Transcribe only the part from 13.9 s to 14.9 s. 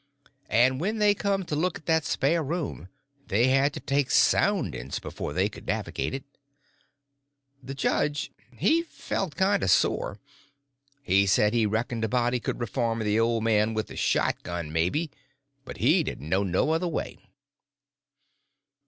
a shotgun,